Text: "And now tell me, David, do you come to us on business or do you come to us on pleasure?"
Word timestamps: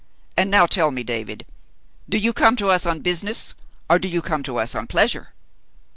"And 0.35 0.49
now 0.49 0.65
tell 0.65 0.89
me, 0.89 1.03
David, 1.03 1.45
do 2.09 2.17
you 2.17 2.33
come 2.33 2.55
to 2.55 2.69
us 2.71 2.87
on 2.87 3.01
business 3.01 3.53
or 3.87 3.99
do 3.99 4.07
you 4.07 4.23
come 4.23 4.41
to 4.41 4.57
us 4.57 4.73
on 4.73 4.87
pleasure?" 4.87 5.35